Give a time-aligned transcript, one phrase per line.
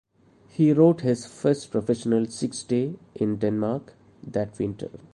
[0.47, 3.93] He rode his first professional six-day, in Denmark,
[4.23, 4.89] that winter.